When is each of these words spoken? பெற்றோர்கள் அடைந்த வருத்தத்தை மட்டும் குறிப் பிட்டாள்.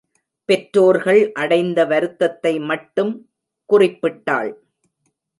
பெற்றோர்கள் 0.45 1.31
அடைந்த 1.31 1.85
வருத்தத்தை 1.85 2.59
மட்டும் 2.59 3.29
குறிப் 3.65 4.01
பிட்டாள். 4.01 4.63